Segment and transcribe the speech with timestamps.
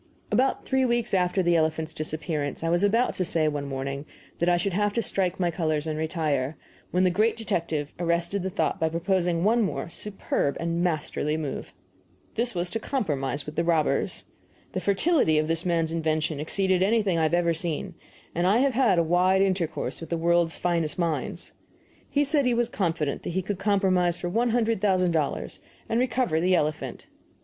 [0.31, 4.07] About three weeks after the elephant's disappearance I was about to say, one morning,
[4.39, 6.57] that I should have to strike my colors and retire,
[6.89, 11.75] when the great detective arrested the thought by proposing one more superb and masterly move.
[12.33, 14.23] This was to compromise with the robbers.
[14.73, 17.93] The fertility of this man's invention exceeded anything I have ever seen,
[18.33, 21.53] and I have had a wide intercourse with the world's finest minds.
[22.09, 26.39] He said he was confident he could compromise for one hundred thousand dollars and recover
[26.41, 27.05] the elephant.